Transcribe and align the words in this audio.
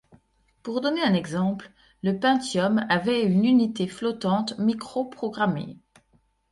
Pour 0.63 0.81
donner 0.81 1.03
un 1.03 1.13
exemple, 1.13 1.69
le 2.01 2.19
Pentium 2.19 2.87
avait 2.89 3.21
une 3.21 3.45
unité 3.45 3.87
flottante 3.87 4.57
microprogrammée. 4.57 5.77